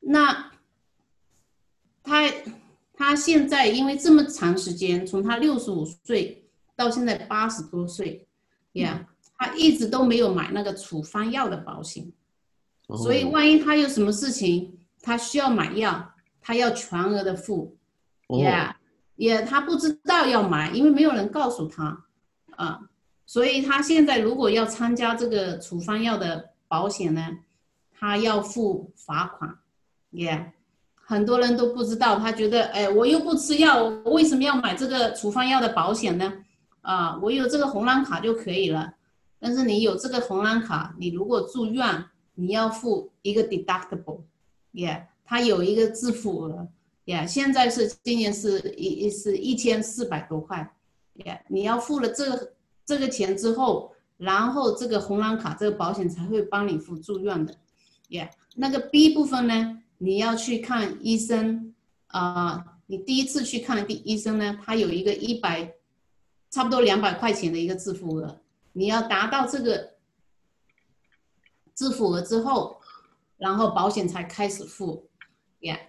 [0.00, 0.52] 那
[2.02, 2.30] 他
[2.92, 6.46] 他现在因为这么长时间，从他六十五岁
[6.76, 8.28] 到现在八十多岁，
[8.72, 12.12] 呀、yeah，他一直都没有买那个处方药的保险，
[12.86, 17.78] 所以万一他有什么事情，他需要买药，他要全额的付，
[18.42, 18.78] 呀，
[19.14, 22.04] 也他不知道要买，因为没有人告诉他，
[22.56, 22.90] 啊。
[23.26, 27.38] 所以他现在如果要参加这个处方药的保险呢，
[27.98, 29.58] 他要付罚款，
[30.10, 30.44] 也、yeah.
[30.94, 36.32] 很多人都不知道，他觉得，哎，我又不吃药，我为什么要买这个处方药的保险呢？
[36.82, 38.94] 啊，我有这个红蓝卡就可以了。
[39.40, 44.20] 但是你有这个红蓝卡，你如果住院，你要付一个 deductible，
[44.70, 46.68] 也、yeah.，它有一个自付额，
[47.04, 50.72] 也、yeah.，现在是今年是一是一千四百多块，
[51.14, 52.52] 也、yeah.，你要付了这个。
[52.86, 57.52] 这个钱之后，然后这个红蓝卡这个保险才会帮你付住院的。
[58.10, 61.74] 耶、yeah，那个 B 部分呢，你要去看医生
[62.06, 65.74] 啊、呃，你第一次去看第医生呢，他有一个一百，
[66.48, 68.40] 差不多两百块钱的一个自付额，
[68.72, 69.94] 你要达到这个
[71.74, 72.80] 自付额之后，
[73.36, 75.08] 然后保险才开始付。
[75.60, 75.80] 耶、yeah，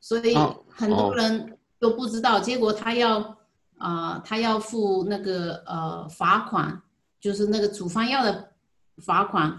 [0.00, 0.34] 所以
[0.68, 3.38] 很多人都不知道，结果他要。
[3.82, 6.80] 啊、呃，他要付那个呃罚款，
[7.20, 8.52] 就是那个处方药的
[8.98, 9.50] 罚款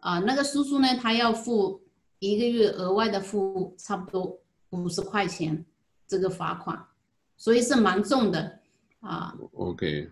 [0.00, 0.20] 啊、呃。
[0.20, 1.82] 那个叔叔呢，他要付
[2.18, 4.38] 一个月额外的付差不多
[4.70, 5.62] 五十块钱
[6.08, 6.86] 这个罚款，
[7.36, 8.60] 所以是蛮重的
[9.00, 9.36] 啊。
[9.52, 10.10] OK。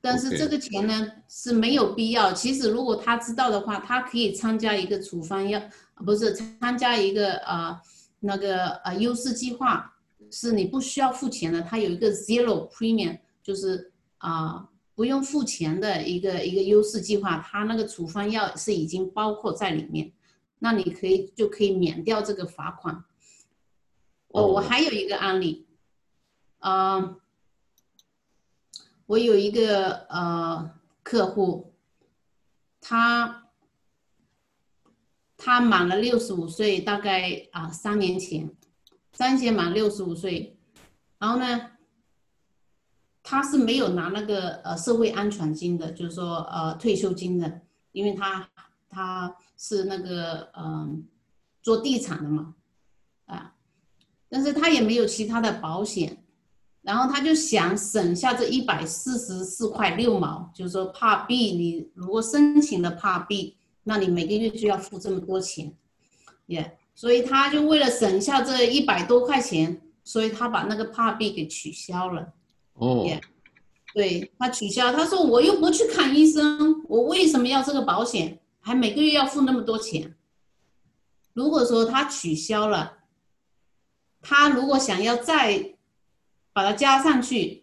[0.00, 2.32] 但是这个钱呢.是没有必要。
[2.32, 5.60] 其实如果他知道的话，他可以参加一个处方药，
[6.06, 7.76] 不是参加一个呃
[8.20, 9.92] 那个呃优势计划。
[10.30, 20.12] 是你不需要付钱的，它有一个 zero premium，就是啊、呃、不用付钱的一个一个优势计划，它那个处方药是已经包括在里面，
[20.58, 23.04] 那你可以就可以免掉这个罚款。
[24.28, 25.66] 哦，我还有一个案例，
[26.58, 27.16] 啊、呃，
[29.06, 30.70] 我有一个呃
[31.02, 31.72] 客户，
[32.80, 33.48] 他
[35.36, 38.50] 他满了六十五岁，大概啊、呃、三年前。
[39.18, 40.56] 三年满六十五岁，
[41.18, 41.72] 然后呢，
[43.20, 48.48] 他是没有拿那个呃社会安全金的，就是说呃退休金的，因为他
[48.88, 50.98] 他是那个嗯、呃、
[51.60, 52.54] 做地产的嘛，
[53.26, 53.56] 啊，
[54.28, 56.22] 但是他也没有其他的保险，
[56.82, 65.74] 然后他就想省下这一百四十四块六毛，就是说怕币，你如果申请了怕币，那你每个月就要付这么多钱，
[66.46, 72.32] 也、所以他就为了省下这一百多块钱，所以他把那个 Part B 给取消了。
[72.72, 73.10] 哦、oh.，
[73.94, 78.40] 对，他取消，他说我又不去看医生，我为什么要这个保险？
[78.58, 80.16] 还每个月要付那么多钱？
[81.34, 82.98] 如果说他取消了，
[84.20, 85.76] 他如果想要再
[86.52, 87.62] 把它加上去，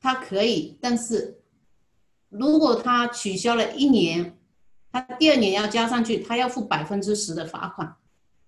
[0.00, 1.42] 他可以，但是
[2.30, 4.38] 如果他取消了一年，
[4.90, 7.94] 他第二年要加上去，他要付百分之十的罚款。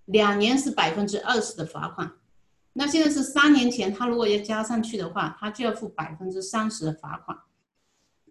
[0.07, 2.11] 两年是百分之二十的罚款，
[2.75, 7.37] 那现在是三年前，他如果要加上去的话，他就要付百分之三十的罚款，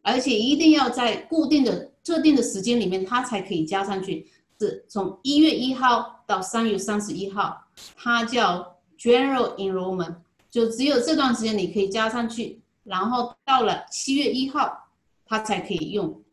[0.02, 4.30] 而且一定要在固定的特定的时间里面，他才可以加上去。
[4.58, 10.16] 是从一月一号到三月三十一号，它叫 General Enrollment，
[10.50, 14.88] 就只有这段时间你可以加上去，然后到了七月一号，
[15.26, 16.24] 它才可以用。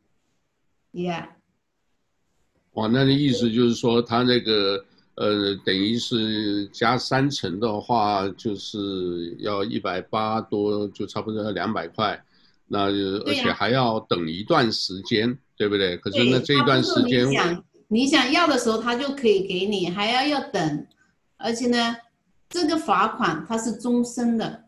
[0.92, 1.30] Yeah。
[2.74, 4.84] 哇，那的意思就是说，他那个。
[5.14, 12.18] 呃，等于是加三成的话，就是要一百八多，就差不多要两百块。
[12.66, 15.96] 那而且还要等一段时间，对，啊、不对？
[15.98, 20.86] 可是那这一段时间，你想你想要的时候，他就可以给你，还要要等。
[21.36, 21.96] 而且呢，
[22.48, 24.64] 这个罚款它是终身的。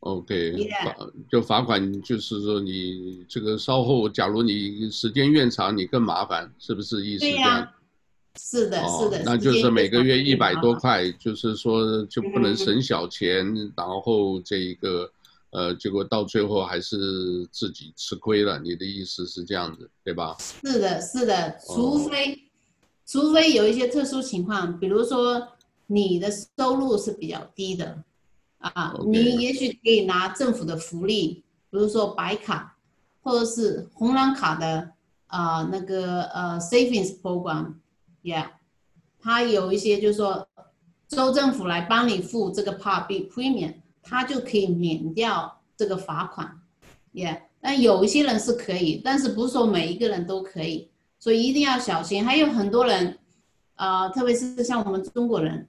[0.00, 0.96] OK，罚
[1.30, 7.68] 就罚款，就是说你这个稍后，假如你时间越长，你更麻烦，是不是意思这样？
[8.38, 15.10] 是的，是的，那就是每个月一百多块，就是说就不能省小钱，嗯、然后这一个，
[15.50, 18.58] 呃，结果到最后还是自己吃亏了。
[18.60, 20.36] 你的意思是这样子，对吧？
[20.38, 22.38] 是的，是的，除非、哦，
[23.04, 25.48] 除非有一些特殊情况，比如说
[25.86, 28.04] 你的收入是比较低的，
[28.58, 32.76] 啊你也许可以拿政府的福利，比如说白卡，
[33.22, 34.92] 或者是红蓝卡的
[35.26, 37.74] 啊、呃，那个呃 savings program。
[38.28, 38.48] Yeah，
[39.18, 40.46] 他有一些就是说，
[41.08, 46.60] 州政府来帮你付这个 Part B Premium，他就可以免掉这个罚款。
[47.14, 52.22] Yeah，但有一些人是可以，但是不是说每一个人都可以，所以一定要小心。
[52.22, 53.18] 还有很多人，
[53.76, 55.66] 啊、特别是像我们中国人，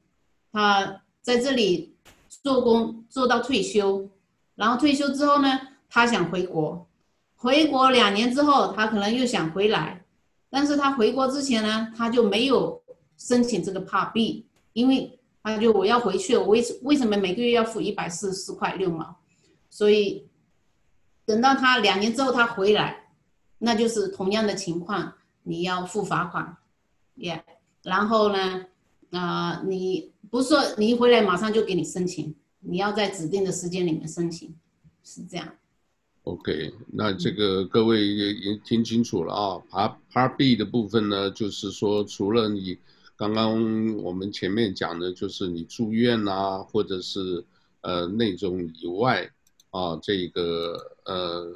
[0.51, 1.95] 他在这里
[2.43, 4.09] 做工做到退休，
[4.55, 6.85] 然后退休之后呢，他想回国，
[7.37, 10.03] 回国两年之后，他可能又想回来。
[10.49, 12.81] 但是他回国之前呢，他就没有
[13.17, 19.15] 申请这个 Part B，因为他就我要回去，我为为什么每个月要付一百四十四块六毛？
[19.69, 20.27] 所以
[21.25, 23.09] 等到他两年之后他回来，
[23.59, 26.57] 那就是同样的情况，你要付罚款，
[27.15, 27.53] 耶、yeah。
[27.83, 28.65] 然后呢，
[29.11, 34.55] 啊、你不是说你一回来马上就给你申请，你要在指定的时间里面申请，
[35.03, 35.47] 是这样。
[36.29, 39.57] OK，那这个各位也也听清楚了啊。
[39.71, 42.77] Part Part B 的部分呢，就是说除了你
[43.17, 47.43] 刚刚我们前面讲的，就是你住院啊，或者是
[47.81, 49.27] 呃那种以外，
[49.71, 51.51] 啊，这个呃，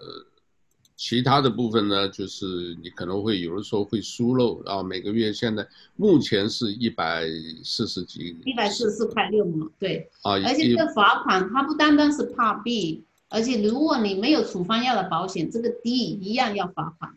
[0.96, 4.82] 其他的部分呢，就是你可能会有的时候会疏漏啊。
[4.82, 7.28] 每个月现在目前是一百
[7.64, 10.10] 四十几，一百四十四块六嘛，对。
[10.24, 17.12] 啊，而且这个罚款它不单单是 Part B，而且如果你没有处方药的保险，这个 D 一样要罚款，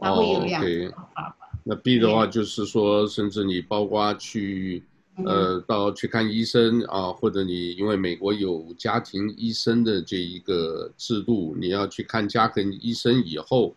[0.00, 1.48] 它会有两个罚款。
[1.62, 4.82] 那 B 的话就是说，甚至你包括去，
[5.24, 13.76] 呃，到去看医生啊，或者你因为美国有家庭医生的这一个制度，你要去看家庭医生以后，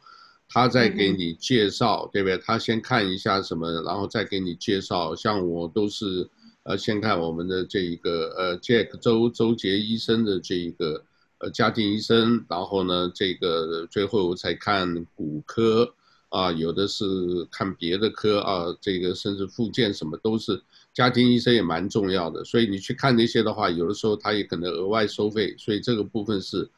[0.50, 2.40] 他再给你介绍，对不对？
[2.40, 5.16] 他先看一下什么，然后再给你介绍。
[5.16, 6.28] 像我都是，
[6.64, 11.04] 呃，先看我们的这一个呃，Jack 周周杰医生的这一个
[11.42, 15.94] 呃家庭医生，然后呢，这个最后才看骨科。
[16.30, 17.06] 啊，有的是
[17.52, 20.62] 看别的科啊，这个甚至复健什么都是，
[20.94, 22.42] 家庭医生也蛮重要的。
[22.46, 25.54] 所以你去看那些的话，有的时候他也可能额外收费。
[25.58, 26.70] 所以这个部分是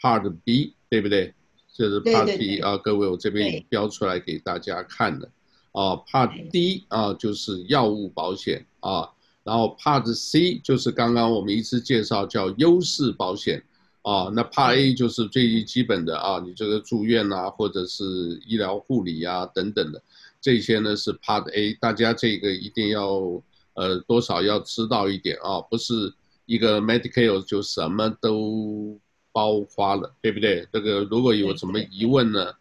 [0.00, 1.34] Part B，对不对？
[1.74, 5.30] 这是 Part B 对对对啊，各位我这边也标出来给大家看的。
[5.72, 9.10] 啊，Part D 啊就是药物保险啊，
[9.42, 13.62] 然后 Part C 就是刚刚我们一直介绍叫优势保险。
[14.04, 18.04] 啊，那 Part A 就是最基本的啊，你这个住院啊，或者是
[18.46, 20.02] 医疗护理啊等等的，
[20.42, 26.12] 这些呢是 Part A，大家这个一定要呃多少要知道一点啊，不是
[26.44, 29.00] 一个 Medicare 就什么都
[29.32, 30.68] 包括了，对不对？
[30.70, 32.52] 这个如果有什么疑问呢，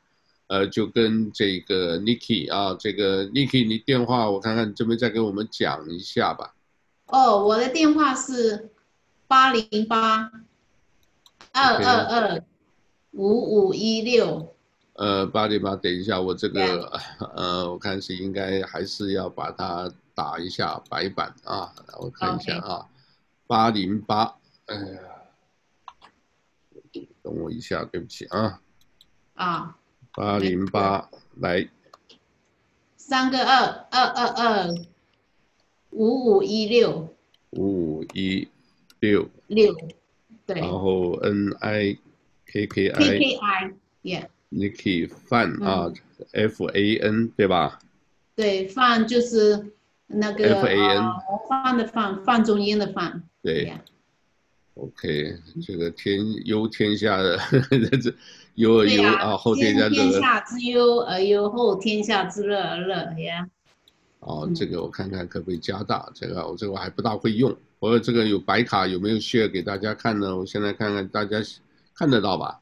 [0.48, 6.56] 呃，就跟这个 Nikki 啊，这个 Nikki 你电话我看看你这边再给我们讲一下吧。
[7.08, 8.70] 哦，我的电话是
[9.28, 10.32] 八零八。
[11.54, 12.44] 二二二
[13.12, 14.56] 五五一六，
[14.94, 16.92] 呃，八零八，等一下，我这个
[17.36, 22.90] 呃，我看是应该还是要把它打一下白板啊，我看一下啊，
[23.46, 24.36] 八零八，
[24.66, 25.00] 哎呀，
[27.22, 28.60] 等我一下，对不起啊，
[29.36, 29.78] 啊，
[30.16, 31.70] 八零八来，
[32.98, 34.70] 三个二二二二
[35.92, 37.16] 五五一六，
[37.52, 38.50] 五五一
[39.00, 39.30] 六。
[39.46, 39.78] 六。
[40.46, 41.98] 对，然后 N I
[42.46, 43.38] K K I K K
[44.04, 45.92] I，Yeah，Nikki Fan 啊
[46.34, 47.80] ，F A N 对吧？
[48.36, 49.74] 对，范就是
[50.08, 51.04] 那个 F A N，
[51.48, 53.24] 范的范，范仲淹的范。
[53.42, 53.72] 对
[54.74, 57.38] ，OK，这个天忧天下的
[58.02, 58.14] 这
[58.56, 63.48] 忧而忧啊，后天下天下之忧而忧，后天下之乐而乐呀。
[64.20, 67.56] 哦，这个我看看可不可以加大，这个我这个我还不大会用。
[67.84, 70.38] 我这个有白卡，有没有 share 给大家看呢？
[70.38, 71.38] 我现在看看大家
[71.94, 72.62] 看得到吧？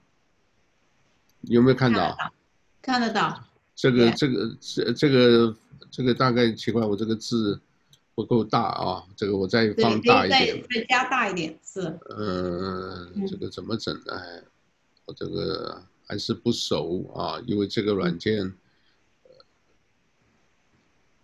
[1.41, 2.17] 有没有看到？
[2.81, 3.39] 看得到。
[3.75, 5.55] 这个这个这这个
[5.91, 7.61] 这个大概奇怪，我这个字
[8.15, 9.05] 不够大啊。
[9.15, 10.59] 这个我再放大一点。
[10.59, 11.99] 再再加大一点是。
[12.17, 13.95] 嗯，这个怎么整？
[14.07, 14.41] 哎，
[15.05, 18.51] 我这个还是不熟啊，因为这个软件。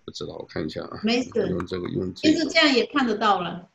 [0.06, 1.00] 不知道，我看一下啊。
[1.02, 1.48] 没事。
[1.50, 2.14] 用这个用。
[2.14, 3.68] 这个其实这样也看得到了。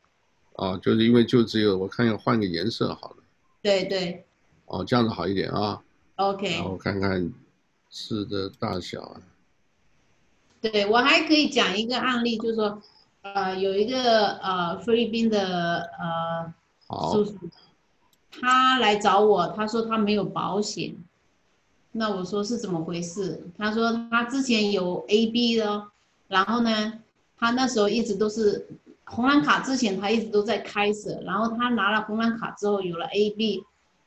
[0.57, 3.17] 啊，就是因为就只有我看要换个颜色好了。
[3.63, 4.25] 对对。
[4.67, 5.83] 哦，这样子好一点啊。
[6.17, 6.51] OK。
[6.51, 7.33] 然后看看
[7.89, 9.21] 字的大小啊。
[10.61, 12.81] 对，我还可以讲一个案例，就是说，
[13.23, 16.55] 呃，有一个呃菲律宾的呃
[17.13, 17.35] 叔叔，
[18.31, 20.95] 他来找我，他说他没有保险。
[21.93, 23.47] 那我说是怎么回事？
[23.57, 25.89] 他说他之前有 AB 的，
[26.29, 27.01] 然后呢，
[27.39, 28.69] 他那时候一直都是。
[29.05, 33.63] 红蓝卡之前他一直都在开设，然后他拿了红蓝卡之后有了 AB，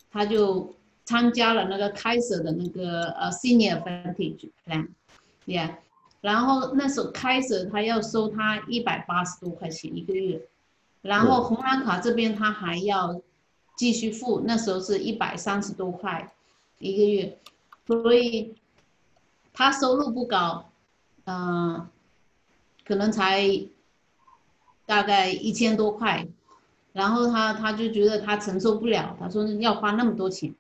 [0.10, 5.76] 他就参加了那个开设的那个呃 Senior Advantage Plan，yeah，
[6.22, 10.42] 然后那时候开设他要收他一百八十多块钱一个月，
[11.02, 13.22] 然后红蓝卡这边他还要
[13.76, 16.34] 继续付，那时候是一百三十多块
[16.80, 17.38] 一个月，
[17.86, 18.56] 所以
[19.54, 20.72] 他收入不高，
[21.26, 21.88] 嗯、
[22.88, 23.68] 可能才。
[24.86, 26.28] 大概一千多块，
[26.94, 30.54] 然后他他就觉得他承受不了，他说要花那么多钱，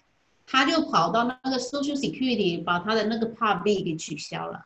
[0.47, 4.65] 他就跑到那个 Social Security 把他的那个 Part B 给取消了。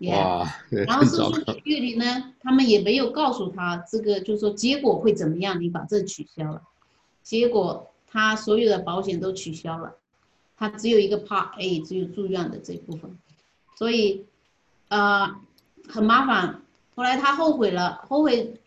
[0.00, 0.46] 哇！
[0.70, 6.60] 然后 Social Security 呢，他们也没有告诉他这个，就是说结果会怎么样，你把这取消了，
[7.22, 9.94] 结果他所有的保险都取消了，
[10.56, 13.16] 他只有一个 Part A，只有住院的这一部分，
[13.76, 14.26] 所以
[14.88, 15.34] 呃
[15.88, 16.60] 很麻烦。
[16.94, 18.58] 后来他后悔了，后悔。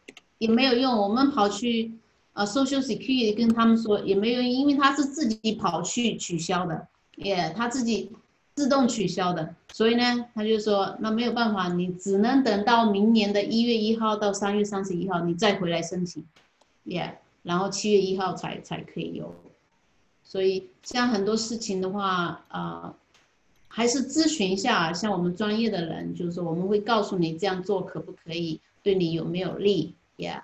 [0.45, 1.91] 也没有用，我们跑去，
[2.33, 8.11] 呃，Social Security 跟他们说也没有用，因为他是自己跑去取消的，也他自己
[8.53, 16.23] 自动取消的，所以呢，他就说那没有办法，你只能等到明年的一月一号到三月三十一号你再回来申请，
[16.83, 19.33] 也，然后七月一号才才可以有，
[20.23, 22.93] 所以像很多事情的话，呃，
[23.67, 29.95] 还是咨询一下，像我们专业的人，就是说我们会告诉你这样做可不可以，对你有没有利。
[30.17, 30.41] ，Yeah。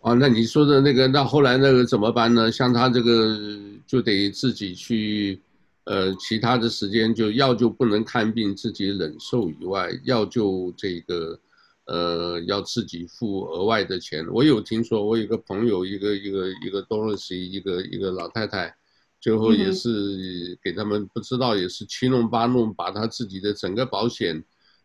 [0.00, 2.50] 哦，那你说的那个，那后来那个怎么办呢？
[2.50, 3.38] 像他这个
[3.86, 5.40] 就得自己去，
[5.84, 11.38] 呃，其他的时间就药就不能看病自己忍受以外，药就这个。
[11.86, 14.26] 呃，要自己付额外的钱。
[14.32, 18.74] 我有听说，我有个朋友，一个一个一个 Dorothy，一个一个老太太，
[19.20, 24.42] 最后也是给他们不知道，也是七弄八弄，把他自己的整个保险，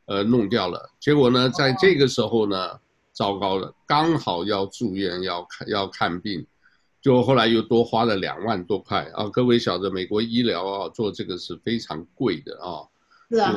[0.08, 0.90] 呃，弄掉了。
[1.00, 2.78] 结果呢，在这个时候呢，
[3.20, 6.46] 糟糕了，刚好要住院，要看要看病，
[7.02, 9.12] 就后来又多花了两万多块。
[9.14, 9.28] 啊！
[9.28, 12.88] 各位晓得，美国医疗啊，做这个是非常贵的啊。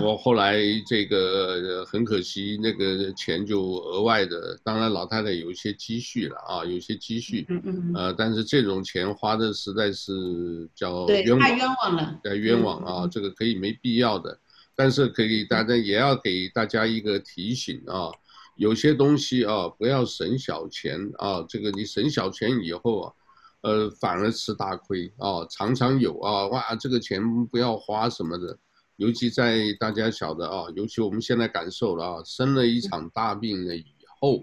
[0.03, 14.37] 我后来这个很可惜，那个钱就额外的，当然老太太有一些积蓄了啊，有些积蓄，嗯嗯呃，但是这种钱花的实在是叫冤枉，太冤枉了，太冤枉啊，这个可以没必要的，
[14.75, 18.11] 但是可以大家也要给大家一个提醒啊，
[18.63, 23.13] 有些东西啊不要省小钱啊，这个你省小钱以后啊，
[23.63, 28.57] 呃反而吃大亏啊，常常有啊，哇这个钱不要花什么的。
[28.99, 33.85] 尤其在大家晓得啊，尤其我们现在感受了啊，生了一场大病了以
[34.21, 34.41] 后，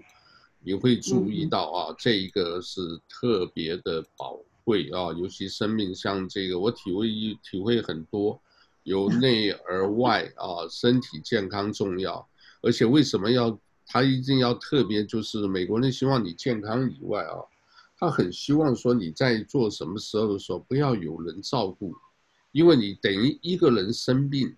[0.62, 7.08] 你会注意到啊，这一个是特别的宝贵啊，尤其生命像这个，我体会
[7.42, 8.38] 体会很多，
[8.82, 12.28] 由内而外啊，身体健康重要，
[12.60, 13.58] 而且为什么要
[13.92, 17.34] 他一定要特别，就是美国人希望你健康以外啊，
[17.98, 21.92] 他很希望说你在做什么时候的时候不要有人照顾。
[22.52, 24.52] 因为你等于一个人生病，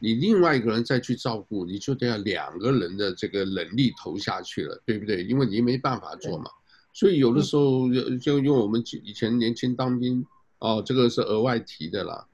[0.00, 5.22] 你另外一个人再去照顾，你就得要两个人的这个能力投下去了，对不对？
[5.24, 6.50] 因为你没办法做嘛，
[6.92, 7.88] 所以有的时候
[8.20, 10.26] 就用我们以前年轻当兵，
[10.58, 12.26] 哦，这个是额外提的啦。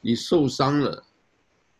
[0.00, 1.02] 你受伤了，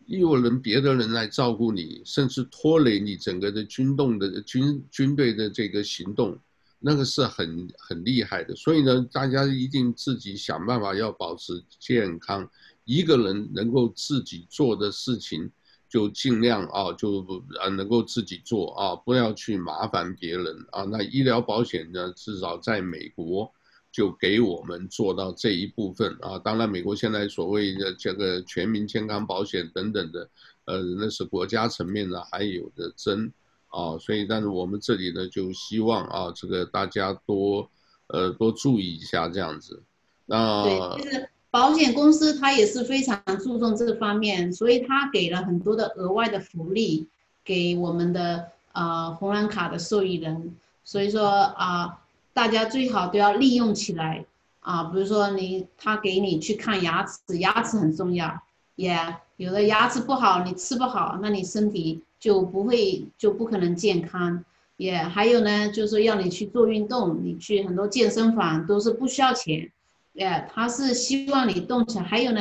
[0.09, 6.39] 又有人别的人来照顾你，甚至拖累你整个的军动的军军队的这个行动。
[6.81, 12.49] 那个是很很厉害的，所以呢，大家一定自己想办法要保持健康。
[12.85, 15.51] 一个人能够自己做的事情，
[15.91, 17.21] 就尽量啊，就
[17.61, 20.85] 啊能够自己做啊，不要去麻烦别人啊。
[20.85, 23.53] 那医疗保险呢，至少在美国
[23.99, 26.39] 就给我们做到这一部分啊。
[26.39, 30.29] 当然，美国现在所谓的这个全民健康保险等等的，
[30.67, 33.33] 呃，那是国家层面的，还有的争。
[33.71, 37.69] 啊，所以但是我们这里呢，就希望啊，这个大家多，
[38.07, 39.83] 呃，多注意一下这样子。
[40.27, 47.09] 那对，就是保险公司它也是非常注重这方面，所以它给了很多的额外的福利
[47.45, 50.55] 给我们的呃红蓝卡的受益人。
[50.85, 51.99] 所以说啊、
[52.39, 54.24] 大家最好都要利用起来
[54.61, 54.84] 啊。
[54.84, 58.43] 比如说你他给你去看牙齿，牙齿很重要，
[58.76, 58.97] 也、
[59.39, 62.01] 有的牙齿不好，你吃不好，那你身体。
[62.20, 64.45] 就不会就不可能健康，
[64.76, 69.70] 也、还有呢，就是要你去做运动，你去很多健身房都是不需要钱，
[70.14, 72.03] 也、他是希望你动起来。
[72.03, 72.41] 还有呢，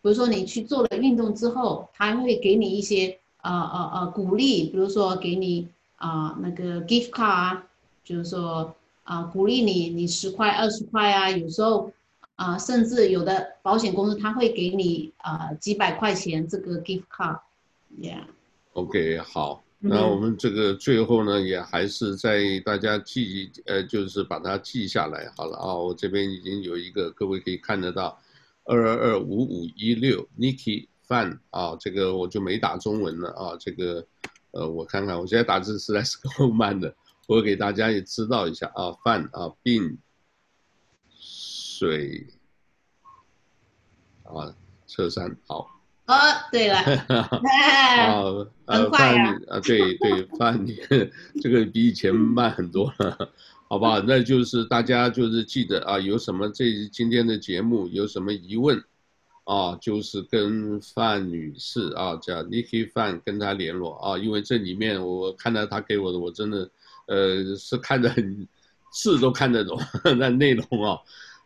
[0.00, 7.62] 比如说你去做了运动之后，他会给你一些呃呃呃鼓励，比如说给你啊、那个 gift card 啊，
[8.02, 8.74] 就是说
[9.08, 11.90] 啊、呃、鼓励你，你十块二十块啊，有时候
[12.36, 18.20] 啊、呃、甚至有的保险公司他会给你啊、呃、几百块钱这个 gift card，yeah。
[18.74, 25.74] OK，好，那我们这个最后呢，也还是在大家记，呃，就是把它记下来好了啊。
[25.74, 28.20] 我这边已经有一个，各位可以看得到，
[28.64, 33.56] 二二二五五一六，Nikki Fan 啊，这个我就没打中文了啊。
[33.58, 34.06] 这个，
[34.50, 36.94] 呃，我看看，我现在打字实在是够慢的，
[37.28, 39.98] 我给大家也知道一下啊，Fan 啊，病
[41.10, 42.26] 水
[44.22, 44.56] 啊，
[44.86, 45.68] 车山好。
[46.06, 46.14] 哦，
[46.50, 46.76] 对了，
[47.12, 48.24] 啊，
[48.66, 50.80] 很快啊，啊，对对，翻你
[51.42, 53.30] 这个比以前慢很多了，
[53.68, 54.02] 好吧？
[54.06, 58.82] 那就是大家就是记得啊，有什么这今天的节目有什么疑问
[59.44, 66.70] 啊，就是跟范女士啊，叫 Nikki 范跟她联络啊，因为这里面我看到她给我的，我真的
[67.08, 68.46] 呃是看得很
[68.92, 69.76] 字都看得懂，
[70.16, 70.98] 那内容啊，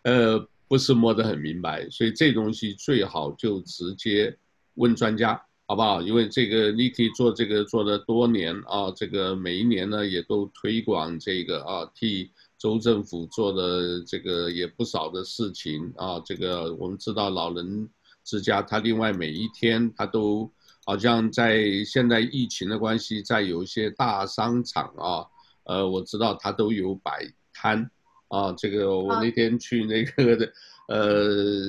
[0.03, 4.37] 呃不是摸得很明白，所以这东西最好就直接。
[4.77, 6.01] 问专家好不好？
[6.01, 16.19] 因为这个你可以做这个做了多年啊，这个每一年呢也都推广这个啊，替州政府做的这个也不少的事情啊。
[16.25, 17.87] 这个我们知道老人
[18.25, 20.51] 之家，他另外每一天他都
[20.87, 25.27] 好像在现在疫情的关系，在有一些大商场啊，
[25.65, 27.91] 呃，我知道他都有摆摊
[28.29, 28.53] 啊。
[28.53, 30.53] 这个我那天去那个的。
[30.89, 31.65] 呃，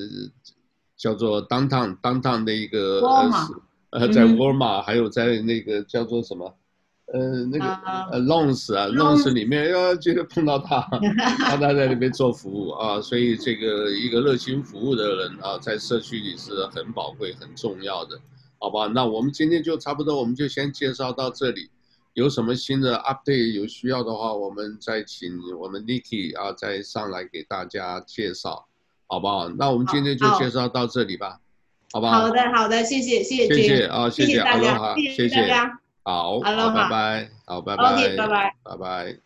[0.96, 3.00] 叫做 downtown downtown 的一个
[3.90, 6.52] 呃，在沃尔玛，还有在那个叫做什么，
[7.06, 7.64] 呃，那个
[8.10, 10.80] 呃 Lawrence 啊 Lawrence 里面，要记得碰到他，
[11.38, 18.20] 他他在那边做服务啊，所以这个一个热心服务的人啊，在社区里是很宝贵、很重要的，
[18.58, 18.88] 好吧？
[18.88, 21.70] 那我们今天就差不多，我们就先介绍到这里。
[22.14, 28.66] 有什么新的 update 有需要的话，我们再请我们 Nikki 啊再上来给大家介绍，
[29.06, 29.48] 好不好？
[29.50, 31.40] 那我们今天就介绍到这里吧。
[31.92, 35.54] 好不，好好的，好的，谢谢，谢谢，谢谢啊，谢谢大家，谢谢大家，谢谢，
[36.04, 39.18] 好，好，拜拜，好，拜拜，拜拜，拜拜。